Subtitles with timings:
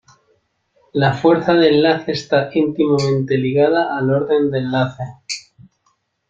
[0.93, 5.03] La fuerza de enlace está íntimamente ligada al orden de enlace.